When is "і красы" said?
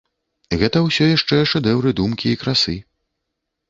2.35-2.79